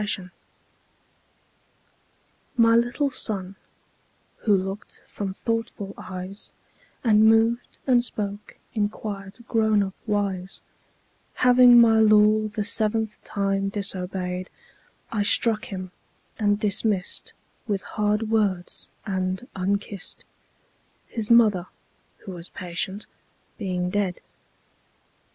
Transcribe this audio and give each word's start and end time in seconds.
The 0.01 0.07
Toys 0.07 0.29
MY 2.57 2.75
little 2.75 3.11
Son, 3.11 3.55
who 4.37 4.57
look'd 4.57 4.99
from 5.05 5.31
thoughtful 5.31 5.93
eyes 5.95 6.51
And 7.03 7.27
moved 7.29 7.77
and 7.85 8.03
spoke 8.03 8.57
in 8.73 8.89
quiet 8.89 9.47
grown 9.47 9.83
up 9.83 9.93
wise, 10.07 10.63
Having 11.35 11.79
my 11.79 11.99
law 11.99 12.47
the 12.47 12.63
seventh 12.63 13.23
time 13.23 13.69
disobey'd, 13.69 14.49
I 15.11 15.21
struck 15.21 15.65
him, 15.65 15.91
and 16.39 16.59
dismiss'd 16.59 17.33
With 17.67 17.81
hard 17.83 18.31
words 18.31 18.89
and 19.05 19.47
unkiss'd, 19.55 20.25
5 21.09 21.13
—His 21.15 21.29
Mother, 21.29 21.67
who 22.25 22.31
was 22.31 22.49
patient, 22.49 23.05
being 23.59 23.91
dead. 23.91 24.19